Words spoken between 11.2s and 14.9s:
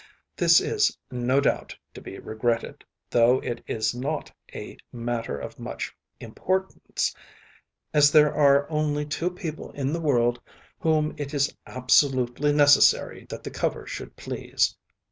is absolutely necessary that the cover should please.